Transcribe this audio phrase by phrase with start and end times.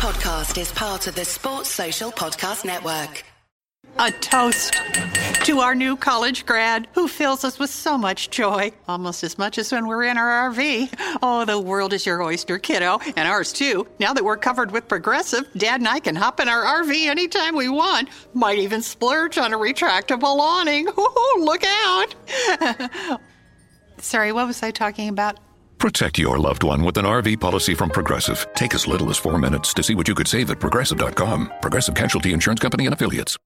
[0.00, 3.22] podcast is part of the Sports Social Podcast Network.
[3.98, 4.80] A toast
[5.44, 9.58] to our new college grad who fills us with so much joy, almost as much
[9.58, 11.18] as when we're in our RV.
[11.22, 13.86] Oh, the world is your oyster, kiddo, and ours too.
[13.98, 17.54] Now that we're covered with Progressive, Dad and I can hop in our RV anytime
[17.54, 18.08] we want.
[18.32, 20.88] Might even splurge on a retractable awning.
[20.98, 22.14] Ooh, look out!
[23.98, 25.36] Sorry, what was I talking about?
[25.80, 28.46] Protect your loved one with an RV policy from Progressive.
[28.54, 31.50] Take as little as four minutes to see what you could save at progressive.com.
[31.62, 33.38] Progressive Casualty Insurance Company and Affiliates.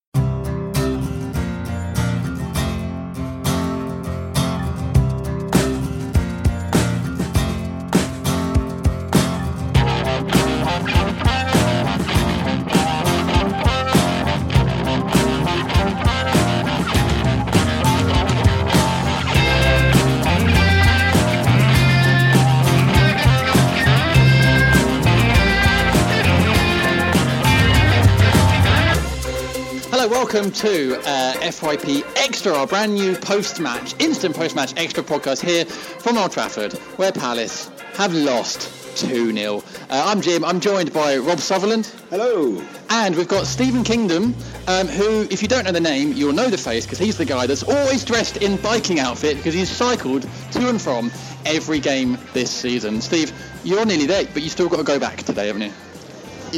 [30.35, 36.19] Welcome to uh, FYP Extra, our brand new post-match, instant post-match extra podcast here from
[36.19, 39.63] Old Trafford, where Palace have lost 2-0.
[39.63, 41.87] Uh, I'm Jim, I'm joined by Rob Sutherland.
[42.11, 42.61] Hello.
[42.91, 44.35] And we've got Stephen Kingdom,
[44.67, 47.25] um, who, if you don't know the name, you'll know the face because he's the
[47.25, 51.13] guy that's always dressed in biking outfit because he's cycled to and from
[51.47, 53.01] every game this season.
[53.01, 55.73] Steve, you're nearly there, but you still got to go back today, haven't you?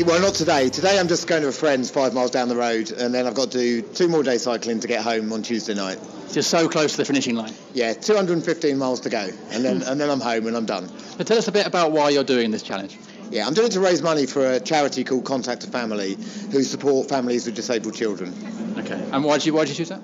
[0.05, 0.69] Well, not today.
[0.69, 3.35] Today I'm just going to a friend's five miles down the road, and then I've
[3.35, 5.99] got to do two more days cycling to get home on Tuesday night.
[6.33, 7.55] You're so close to the finishing line.
[7.73, 10.91] Yeah, 215 miles to go, and then and then I'm home and I'm done.
[11.17, 12.99] But tell us a bit about why you're doing this challenge.
[13.31, 16.19] Yeah, I'm doing it to raise money for a charity called Contact a Family,
[16.53, 18.35] who support families with disabled children.
[18.79, 19.03] Okay.
[19.13, 20.03] And why did you why did you choose that?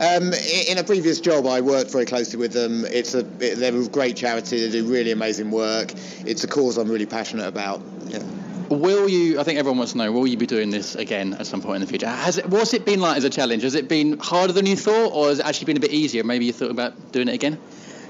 [0.00, 0.32] Um,
[0.66, 2.86] in a previous job, I worked very closely with them.
[2.86, 4.66] It's a they're a great charity.
[4.66, 5.92] They do really amazing work.
[6.24, 7.82] It's a cause I'm really passionate about.
[8.06, 8.22] Yeah.
[8.70, 9.38] Will you?
[9.38, 10.10] I think everyone wants to know.
[10.12, 12.08] Will you be doing this again at some point in the future?
[12.08, 12.46] Has it?
[12.46, 13.62] What's it been like as a challenge?
[13.62, 16.24] Has it been harder than you thought, or has it actually been a bit easier?
[16.24, 17.58] Maybe you thought about doing it again.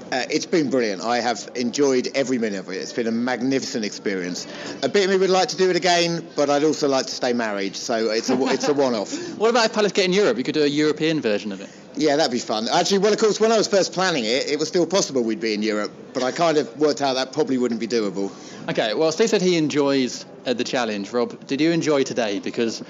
[0.09, 1.01] Uh, it's been brilliant.
[1.01, 2.77] I have enjoyed every minute of it.
[2.77, 4.47] It's been a magnificent experience.
[4.81, 7.11] A bit of me would like to do it again, but I'd also like to
[7.11, 7.75] stay married.
[7.75, 9.37] So it's a it's a one-off.
[9.37, 10.37] What about if Palace get in Europe?
[10.37, 11.69] You could do a European version of it.
[11.95, 12.69] Yeah, that'd be fun.
[12.69, 15.41] Actually, well, of course, when I was first planning it, it was still possible we'd
[15.41, 18.31] be in Europe, but I kind of worked out that probably wouldn't be doable.
[18.69, 18.93] Okay.
[18.93, 21.11] Well, Steve said he enjoys uh, the challenge.
[21.11, 22.39] Rob, did you enjoy today?
[22.39, 22.81] Because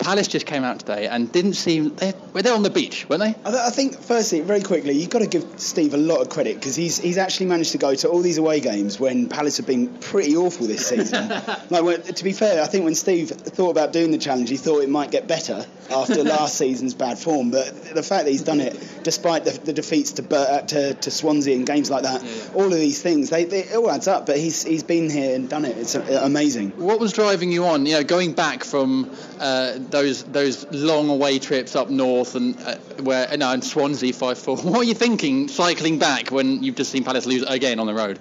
[0.00, 3.20] Palace just came out today and didn't seem they were they on the beach, weren't
[3.22, 3.34] they?
[3.44, 6.30] I, th- I think, firstly, very quickly, you've got to give Steve a lot of
[6.30, 9.58] credit because he's he's actually managed to go to all these away games when Palace
[9.58, 11.28] have been pretty awful this season.
[11.70, 14.56] like, when, to be fair, I think when Steve thought about doing the challenge, he
[14.56, 17.50] thought it might get better after last season's bad form.
[17.50, 20.94] But the fact that he's done it despite the, the defeats to, Bur- uh, to
[20.94, 22.22] to Swansea and games like that,
[22.54, 24.24] all of these things, they, they it all adds up.
[24.24, 25.76] But he's he's been here and done it.
[25.76, 26.70] It's uh, amazing.
[26.70, 27.84] What was driving you on?
[27.84, 32.76] You know, going back from uh, those those long away trips up north and uh,
[33.02, 34.56] where and Swansea five four.
[34.70, 37.94] What are you thinking cycling back when you've just seen Palace lose again on the
[37.94, 38.18] road?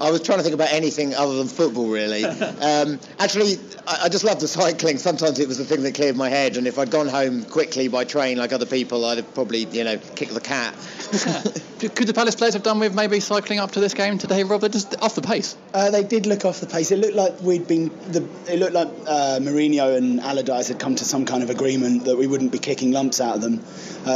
[0.00, 2.24] I was trying to think about anything other than football, really.
[2.24, 4.98] um, actually, I, I just love the cycling.
[4.98, 7.88] Sometimes it was the thing that cleared my head, and if I'd gone home quickly
[7.88, 10.74] by train like other people, I'd have probably, you know, kicked the cat.
[11.78, 14.60] Could the Palace players have done with maybe cycling up to this game today, Rob?
[14.60, 15.56] They're just off the pace.
[15.72, 16.90] Uh, they did look off the pace.
[16.90, 17.88] It looked like we'd been.
[18.10, 22.04] The, it looked like uh, Mourinho and Allardyce had come to some kind of agreement
[22.04, 23.62] that we wouldn't be kicking lumps out of them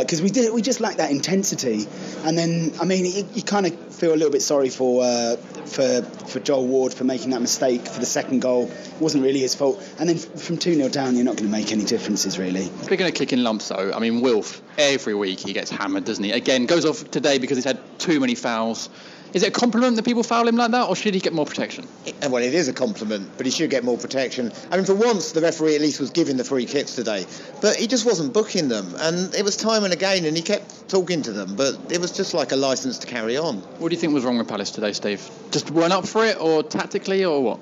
[0.00, 0.52] because we did.
[0.52, 1.86] We just lacked that intensity.
[2.24, 5.36] And then, I mean, you, you kind of feel a little bit sorry for uh,
[5.72, 8.70] for for Joel Ward for making that mistake for the second goal.
[8.70, 9.82] It wasn't really his fault.
[9.98, 12.64] And then from two 0 down, you're not going to make any differences really.
[12.82, 16.32] Speaking of kicking lumps, though, I mean, Wilf, every week he gets hammered, doesn't he?
[16.32, 18.88] Again, goes off today because he's had too many fouls.
[19.32, 21.46] Is it a compliment that people foul him like that, or should he get more
[21.46, 21.88] protection?
[22.06, 24.52] Uh, Well, it is a compliment, but he should get more protection.
[24.70, 27.24] I mean, for once, the referee at least was giving the free kicks today,
[27.62, 30.88] but he just wasn't booking them, and it was time and again, and he kept
[30.88, 33.56] talking to them, but it was just like a license to carry on.
[33.78, 35.26] What do you think was wrong with Palace today, Steve?
[35.50, 37.60] Just weren't up for it, or tactically, or what?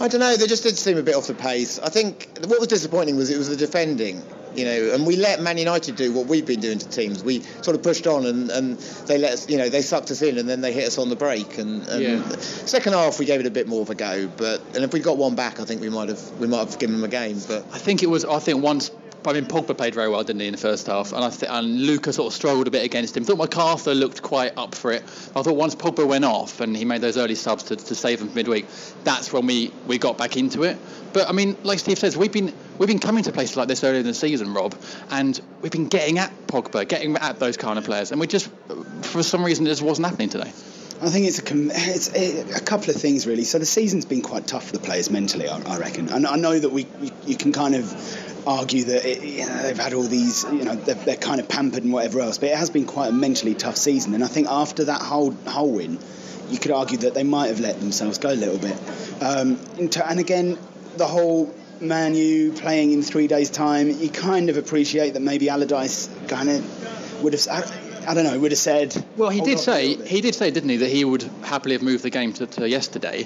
[0.00, 0.36] I don't know.
[0.36, 1.78] They just did seem a bit off the pace.
[1.78, 4.22] I think what was disappointing was it was the defending,
[4.56, 7.22] you know, and we let Man United do what we've been doing to teams.
[7.24, 10.22] We sort of pushed on, and, and they let us, you know, they sucked us
[10.22, 11.58] in, and then they hit us on the break.
[11.58, 12.36] And, and Yeah.
[12.38, 14.28] second half, we gave it a bit more of a go.
[14.36, 16.78] But and if we got one back, I think we might have we might have
[16.78, 17.40] given them a game.
[17.46, 18.24] But I think it was.
[18.24, 18.90] I think once.
[19.26, 21.12] I mean, Pogba played very well, didn't he, in the first half?
[21.12, 23.22] And I th- and Luka sort of struggled a bit against him.
[23.22, 25.02] I thought McArthur looked quite up for it.
[25.36, 28.20] I thought once Pogba went off and he made those early subs to, to save
[28.20, 28.66] him for midweek,
[29.04, 30.76] that's when we, we got back into it.
[31.12, 33.84] But I mean, like Steve says, we've been we've been coming to places like this
[33.84, 34.74] earlier in the season, Rob,
[35.10, 38.50] and we've been getting at Pogba, getting at those kind of players, and we just,
[39.02, 40.50] for some reason, it just wasn't happening today.
[41.02, 43.42] I think it's a, it's a, couple of things really.
[43.42, 46.08] So the season's been quite tough for the players mentally, I, I reckon.
[46.08, 46.86] And I know that we,
[47.26, 47.92] you can kind of
[48.46, 51.48] argue that it, you know, they've had all these, you know, they're, they're, kind of
[51.48, 52.38] pampered and whatever else.
[52.38, 54.14] But it has been quite a mentally tough season.
[54.14, 55.98] And I think after that whole whole win,
[56.50, 58.76] you could argue that they might have let themselves go a little bit.
[59.22, 60.58] Um, and again,
[60.96, 65.48] the whole Man U playing in three days' time, you kind of appreciate that maybe
[65.48, 67.48] Allardyce kind of would have.
[67.48, 68.38] I, I don't know.
[68.38, 69.04] Would have said.
[69.16, 72.02] Well, he did say he did say, didn't he, that he would happily have moved
[72.02, 73.24] the game to, to yesterday.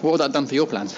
[0.00, 0.96] What would that have done for your plans?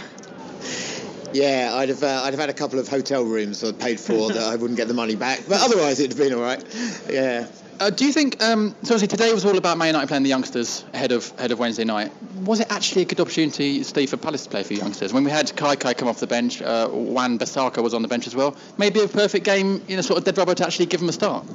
[1.33, 4.33] Yeah, I'd have uh, I'd have had a couple of hotel rooms I'd paid for
[4.33, 6.63] that I wouldn't get the money back, but otherwise it'd have been all right.
[7.09, 7.47] Yeah.
[7.81, 10.29] Uh, do you think, um, so obviously today was all about Man United playing the
[10.29, 12.13] youngsters ahead of ahead of Wednesday night.
[12.45, 15.15] Was it actually a good opportunity, Steve, for Palace to play for youngsters?
[15.15, 18.27] When we had Kaikai come off the bench, uh, Wan Bissaka was on the bench
[18.27, 18.55] as well.
[18.77, 21.13] Maybe a perfect game, you know, sort of dead rubber to actually give them a
[21.13, 21.47] start.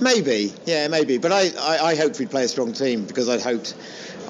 [0.00, 1.18] Maybe, yeah, maybe.
[1.18, 3.74] But I, I, I hoped we'd play a strong team because I'd hoped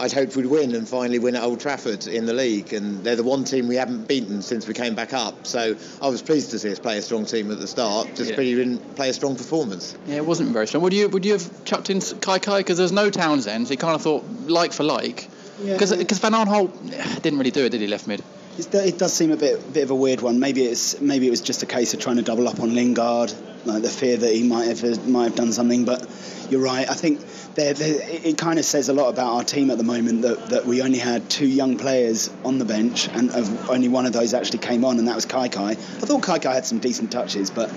[0.00, 2.72] I'd hoped we'd win and finally win at Old Trafford in the league.
[2.72, 5.46] And they're the one team we haven't beaten since we came back up.
[5.46, 8.14] So I was pleased to see us play a strong team at the start.
[8.14, 8.36] Just yeah.
[8.38, 9.94] we didn't play a strong performance.
[10.06, 10.82] Yeah, it wasn't very strong.
[10.84, 13.68] Would you would you have chucked in Kaikai because there's no Townsend?
[13.68, 15.28] So you kind of thought like for like.
[15.62, 16.04] Because yeah.
[16.04, 17.86] Van Aanholt eh, didn't really do it, did he?
[17.86, 18.22] Left mid.
[18.58, 20.40] It does seem a bit bit of a weird one.
[20.40, 23.32] Maybe it's maybe it was just a case of trying to double up on Lingard,
[23.64, 25.84] like the fear that he might have might have done something.
[25.84, 26.06] But
[26.50, 26.88] you're right.
[26.88, 27.20] I think
[27.54, 30.50] they're, they're, it kind of says a lot about our team at the moment that,
[30.50, 33.30] that we only had two young players on the bench, and
[33.68, 35.70] only one of those actually came on, and that was Kaikai.
[35.70, 37.70] I thought Kaikai had some decent touches, but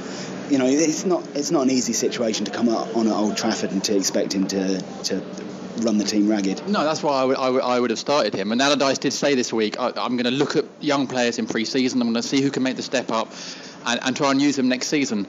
[0.49, 3.71] you know it's not it's not an easy situation to come on at Old Trafford
[3.71, 5.21] and to expect him to to
[5.81, 6.67] run the team ragged.
[6.67, 8.51] No, that's why I would, I would, I would have started him.
[8.51, 11.47] And Allardyce did say this week, I, am going to look at young players in
[11.47, 11.99] pre-season.
[11.99, 13.31] I'm going to see who can make the step up,
[13.85, 15.27] and, and try and use them next season.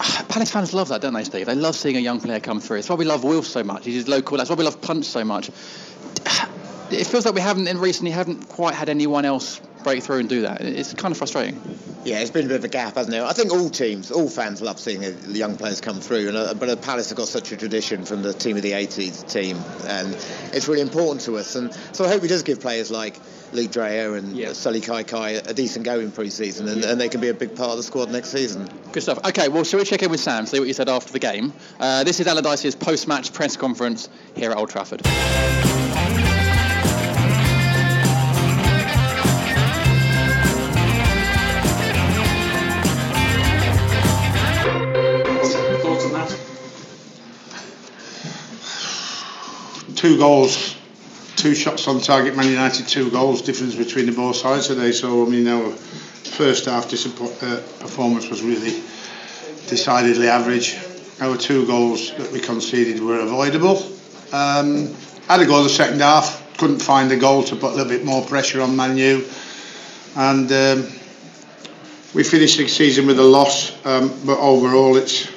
[0.28, 1.46] Palace fans love that, don't they, Steve?
[1.46, 2.78] They love seeing a young player come through.
[2.78, 3.84] It's why we love Wilf so much.
[3.84, 4.38] He's local.
[4.38, 5.50] That's why we love Punch so much.
[6.92, 10.28] It feels like we haven't, in recently, haven't quite had anyone else break through and
[10.28, 10.60] do that.
[10.60, 11.60] It's kind of frustrating.
[12.04, 13.22] Yeah, it's been a bit of a gap, hasn't it?
[13.22, 16.54] I think all teams, all fans love seeing the young players come through, and uh,
[16.54, 19.58] but uh, Palace have got such a tradition from the team of the 80s team,
[19.86, 20.14] and
[20.54, 21.56] it's really important to us.
[21.56, 23.20] And so I hope he does give players like
[23.52, 24.48] Lee Dreyer and yeah.
[24.48, 27.76] Kaikai a decent go in pre-season, and, and, they can be a big part of
[27.76, 28.68] the squad next season.
[28.92, 29.18] Good stuff.
[29.26, 31.52] Okay, well, shall we check in with Sam, see what he said after the game?
[31.78, 35.02] Uh, this is Allardyce's post-match press conference here at Old Trafford.
[50.00, 50.76] Two goals,
[51.36, 52.34] two shots on target.
[52.34, 54.92] Man United, two goals difference between the both sides today.
[54.92, 58.82] So I mean, our first half uh, performance was really
[59.68, 60.78] decidedly average.
[61.20, 63.76] Our two goals that we conceded were avoidable.
[64.32, 64.94] Um,
[65.28, 68.02] had a goal the second half, couldn't find a goal to put a little bit
[68.02, 69.28] more pressure on Man U,
[70.16, 70.92] and um,
[72.14, 73.70] we finished the season with a loss.
[73.84, 75.30] Um, but overall, it's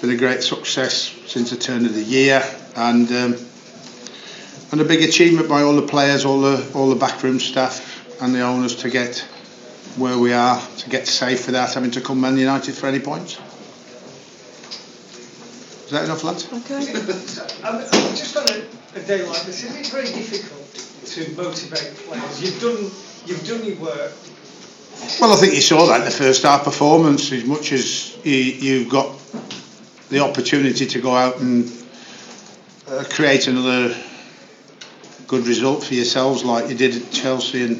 [0.00, 2.42] been a great success since the turn of the year,
[2.74, 3.47] and um,
[4.70, 8.34] and a big achievement by all the players, all the all the backroom staff, and
[8.34, 9.18] the owners to get
[9.96, 13.38] where we are, to get safe without having to come Man United for any points.
[15.86, 16.46] Is that enough, lads?
[16.52, 16.74] Okay.
[17.64, 17.80] um,
[18.14, 20.74] just on a, a day like this, is it very difficult
[21.06, 22.42] to motivate players?
[22.42, 22.90] You've done
[23.26, 24.12] you've done your work.
[25.20, 27.32] Well, I think you saw that in the first half performance.
[27.32, 29.18] As much as you, you've got
[30.10, 31.72] the opportunity to go out and
[32.88, 33.94] uh, create another
[35.28, 37.76] good result for yourselves like you did at Chelsea and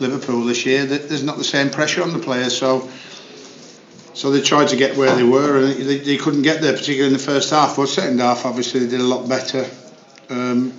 [0.00, 0.86] Liverpool this year.
[0.86, 2.90] There's not the same pressure on the players, so
[4.14, 7.06] so they tried to get where they were and they, they couldn't get there, particularly
[7.06, 7.76] in the first half.
[7.76, 9.66] But second half, obviously, they did a lot better.
[10.28, 10.72] Um,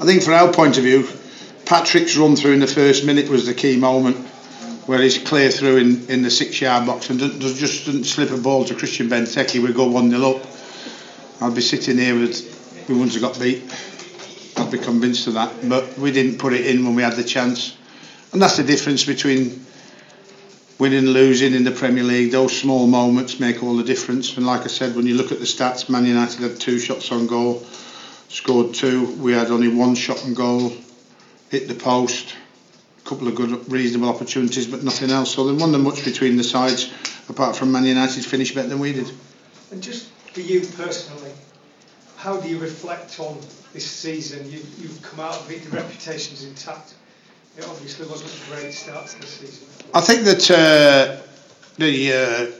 [0.00, 1.08] I think, from our point of view,
[1.64, 4.16] Patrick's run through in the first minute was the key moment
[4.86, 8.36] where he's clear through in, in the six yard box and just doesn't slip a
[8.36, 9.62] ball to Christian Benteke.
[9.62, 10.46] We go 1 0 up.
[11.40, 12.53] I'll be sitting here with
[12.88, 13.62] we wouldn't have got beat.
[14.56, 15.68] I'd be convinced of that.
[15.68, 17.76] But we didn't put it in when we had the chance.
[18.32, 19.64] And that's the difference between
[20.78, 22.32] winning and losing in the Premier League.
[22.32, 24.36] Those small moments make all the difference.
[24.36, 27.10] And like I said, when you look at the stats, Man United had two shots
[27.12, 27.64] on goal,
[28.28, 29.06] scored two.
[29.14, 30.72] We had only one shot on goal,
[31.50, 32.34] hit the post.
[33.04, 35.34] A couple of good, reasonable opportunities, but nothing else.
[35.34, 36.90] So there wasn't much between the sides,
[37.28, 39.10] apart from Man United finished better than we did.
[39.70, 41.32] And just for you personally,
[42.24, 43.38] how do you reflect on
[43.74, 44.50] this season?
[44.50, 46.94] You, you've come out of it, your reputation's intact.
[47.58, 49.68] It obviously wasn't a great start to the season.
[49.92, 51.20] I think that uh,
[51.76, 52.52] the uh,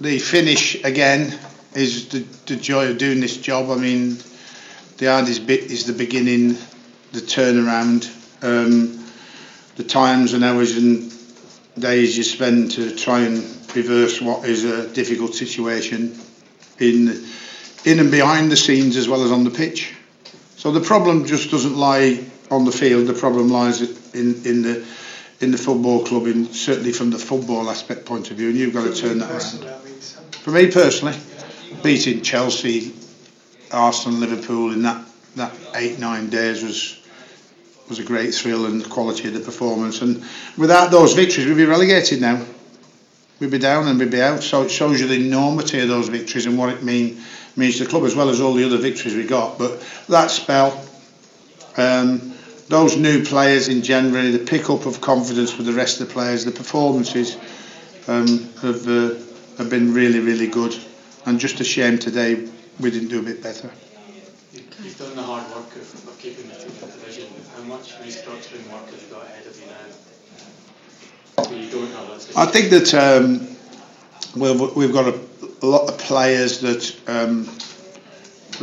[0.00, 1.38] the finish again
[1.74, 3.68] is the, the joy of doing this job.
[3.68, 4.16] I mean,
[4.96, 6.56] the hardest bit is the beginning,
[7.12, 8.08] the turnaround,
[8.42, 9.04] um,
[9.76, 11.12] the times and hours and
[11.78, 13.36] days you spend to try and
[13.76, 16.18] reverse what is a difficult situation
[16.78, 17.26] in
[17.84, 19.94] in and behind the scenes as well as on the pitch.
[20.56, 23.06] So the problem just doesn't lie on the field.
[23.06, 23.80] The problem lies
[24.14, 24.86] in in the
[25.40, 28.74] in the football club, in certainly from the football aspect point of view, and you've
[28.74, 29.64] got to turn that around.
[30.32, 31.16] For me personally,
[31.82, 32.92] beating Chelsea,
[33.70, 35.06] Arsenal, Liverpool in that
[35.36, 37.00] that eight nine days was
[37.88, 40.00] was a great thrill and the quality of the performance.
[40.00, 40.22] And
[40.56, 42.44] without those victories, we'd be relegated now.
[43.40, 44.42] We'd be down and we'd be out.
[44.42, 47.20] So it shows you the enormity of those victories and what it mean,
[47.60, 49.58] means the club, as well as all the other victories we got.
[49.58, 50.84] But that spell,
[51.76, 52.32] um,
[52.68, 56.44] those new players in January, the pick-up of confidence with the rest of the players,
[56.44, 57.36] the performances
[58.08, 59.14] um, have, uh,
[59.58, 60.76] have been really, really good.
[61.26, 62.48] And just a shame today
[62.80, 63.70] we didn't do a bit better.
[64.52, 67.28] You've done the hard work of, of keeping the team in the division.
[67.54, 69.76] How much restructuring work have you got ahead of you now?
[71.50, 73.46] You I think that um,
[74.36, 75.20] well, we've got a,
[75.62, 77.44] a lot of players that um,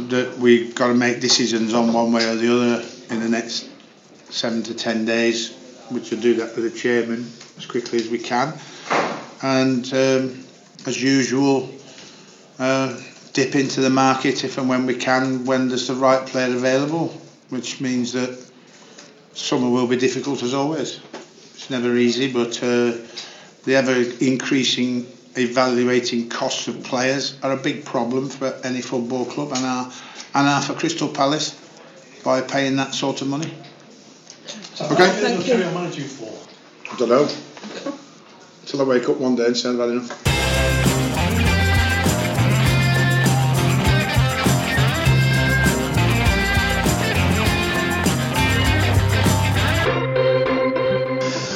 [0.10, 3.70] that we've got to make decisions on one way or the other in the next
[4.30, 5.56] seven to ten days,
[5.90, 8.54] which will do that with the chairman as quickly as we can.
[9.42, 10.44] And um,
[10.86, 11.70] as usual,
[12.60, 13.00] uh,
[13.34, 17.10] dip into the market if and when we can, when there's the right player available,
[17.50, 18.38] which means that
[19.34, 21.00] summer will be difficult as always.
[21.54, 22.98] It's never easy, but uh,
[23.66, 25.06] the ever increasing
[25.38, 29.92] evaluating costs of players are a big problem for any football club and are,
[30.34, 31.60] and are for Crystal Palace
[32.24, 33.54] by paying that sort of money.
[34.80, 35.10] Okay.
[35.10, 35.56] Thank you.
[35.56, 37.30] I don't know.
[38.62, 40.57] Until I wake up one day and say I've had enough.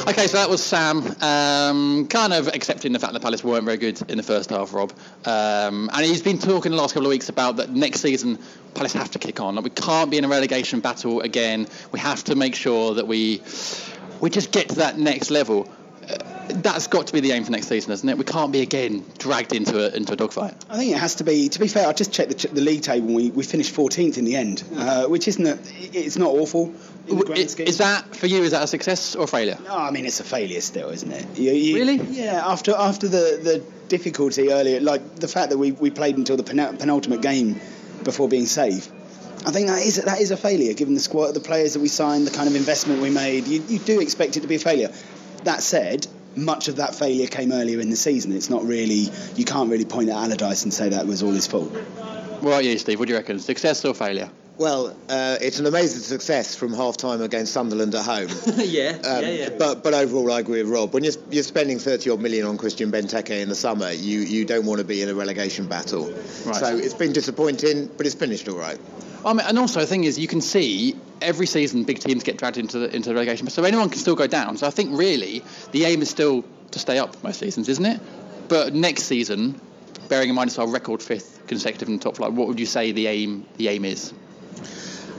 [0.04, 3.76] Okay, so that was Sam, um, kind of accepting the fact that Palace weren't very
[3.76, 4.92] good in the first half, Rob.
[5.24, 8.40] Um, and he's been talking the last couple of weeks about that next season
[8.74, 9.54] Palace have to kick on.
[9.54, 11.68] Like we can't be in a relegation battle again.
[11.92, 13.42] We have to make sure that we
[14.20, 15.68] we just get to that next level.
[16.52, 18.18] That's got to be the aim for next season, isn't it?
[18.18, 20.54] We can't be again dragged into a into a dogfight.
[20.68, 21.48] I think it has to be.
[21.48, 23.14] To be fair, I just checked the, the league table.
[23.14, 25.58] We, we finished 14th in the end, uh, which isn't a,
[25.96, 26.72] it's not awful.
[27.06, 28.42] Is, is, that for you?
[28.42, 29.58] Is that a success or a failure?
[29.64, 31.38] No, I mean it's a failure still, isn't it?
[31.38, 31.96] You, you, really?
[31.96, 32.42] Yeah.
[32.44, 36.44] After after the, the difficulty earlier, like the fact that we, we played until the
[36.44, 37.60] penultimate game
[38.04, 38.90] before being saved.
[39.44, 41.88] I think that is that is a failure, given the squad, the players that we
[41.88, 43.46] signed, the kind of investment we made.
[43.46, 44.92] You, you do expect it to be a failure.
[45.44, 48.32] That said, much of that failure came earlier in the season.
[48.32, 51.46] It's not really you can't really point at Allardyce and say that was all his
[51.46, 51.70] fault.
[51.70, 52.98] What about you, Steve?
[52.98, 53.38] What do you reckon?
[53.38, 54.30] Success or failure?
[54.58, 58.28] Well, uh, it's an amazing success from half time against Sunderland at home.
[58.58, 59.48] yeah, um, yeah, yeah.
[59.58, 60.92] But but overall, I agree with Rob.
[60.92, 64.44] When you're, you're spending 30 odd million on Christian Benteke in the summer, you, you
[64.44, 66.10] don't want to be in a relegation battle.
[66.44, 66.56] Right.
[66.56, 68.78] So it's been disappointing, but it's finished all right.
[69.24, 72.38] I mean, and also the thing is, you can see every season big teams get
[72.38, 74.56] dragged into the, into the relegation, so anyone can still go down.
[74.56, 78.00] So I think really the aim is still to stay up most seasons, isn't it?
[78.48, 79.60] But next season,
[80.08, 82.66] bearing in mind it's our record fifth consecutive in the top flight, what would you
[82.66, 84.12] say the aim the aim is?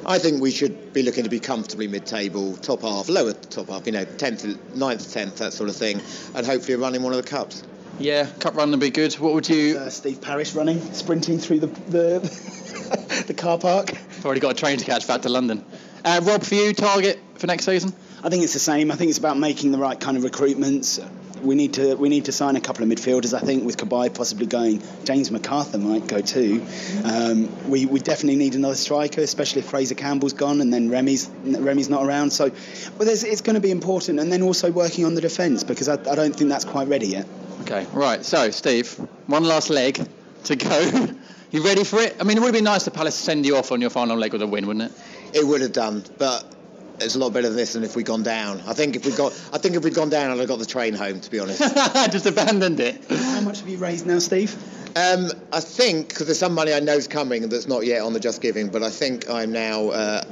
[0.05, 3.85] I think we should be looking to be comfortably mid-table, top half, lower top half,
[3.85, 4.43] you know, 10th,
[4.75, 6.01] 9th, 10th, that sort of thing,
[6.35, 7.63] and hopefully running one of the cups.
[7.99, 9.13] Yeah, cup run would be good.
[9.13, 9.77] What would you?
[9.77, 13.93] Uh, Steve Parish running, sprinting through the the, the car park.
[14.25, 15.63] Already got a train to catch back to London.
[16.03, 17.93] Uh, Rob, for you, target for next season?
[18.23, 18.91] I think it's the same.
[18.91, 20.99] I think it's about making the right kind of recruitments,
[21.43, 23.33] we need to we need to sign a couple of midfielders.
[23.33, 26.65] I think with Cabaye possibly going, James McArthur might go too.
[27.03, 31.29] Um, we, we definitely need another striker, especially if Fraizer Campbell's gone and then Remy's
[31.43, 32.31] Remy's not around.
[32.31, 32.49] So,
[32.97, 35.93] but it's going to be important, and then also working on the defence because I,
[35.93, 37.27] I don't think that's quite ready yet.
[37.61, 38.23] Okay, right.
[38.23, 38.93] So, Steve,
[39.27, 40.05] one last leg
[40.45, 41.07] to go.
[41.51, 42.15] you ready for it?
[42.19, 44.17] I mean, it would have been nice to Palace send you off on your final
[44.17, 45.01] leg with a win, wouldn't it?
[45.33, 46.45] It would have done, but
[46.99, 48.61] it's a lot better than this than if we'd gone down.
[48.67, 50.65] I think if we got, I think if we'd gone down, I'd have got the
[50.65, 51.19] train home.
[51.19, 53.03] To be honest, I just abandoned it.
[53.09, 54.55] How much have you raised now, Steve?
[54.95, 58.13] Um, I think because there's some money I know is coming that's not yet on
[58.13, 60.23] the Just Giving, but I think I'm now uh,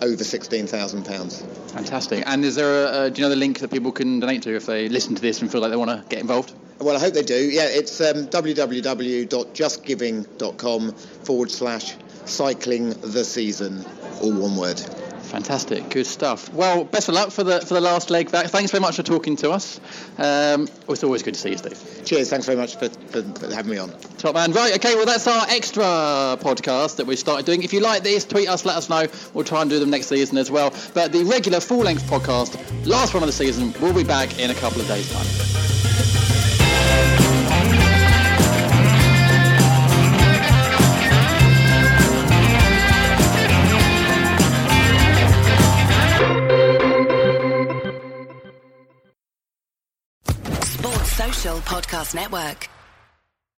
[0.00, 1.44] over sixteen thousand pounds.
[1.72, 2.24] Fantastic.
[2.26, 4.56] And is there a, uh, do you know the link that people can donate to
[4.56, 6.54] if they listen to this and feel like they want to get involved?
[6.78, 7.34] Well, I hope they do.
[7.34, 11.96] Yeah, it's um, www.justgiving.com forward slash
[12.26, 13.84] cycling the season,
[14.20, 14.80] all one word.
[15.26, 16.52] Fantastic, good stuff.
[16.52, 18.46] Well, best of luck for the for the last leg back.
[18.46, 19.80] Thanks very much for talking to us.
[20.18, 22.02] Um, it's always good to see you, Steve.
[22.04, 22.30] Cheers.
[22.30, 23.92] Thanks very much for, for, for having me on.
[24.18, 24.52] Top man.
[24.52, 27.64] Right, okay, well, that's our extra podcast that we started doing.
[27.64, 29.08] If you like this, tweet us, let us know.
[29.34, 30.72] We'll try and do them next season as well.
[30.94, 34.52] But the regular full length podcast, last one of the season, will be back in
[34.52, 35.65] a couple of days' time.
[51.66, 52.75] Podcast Network.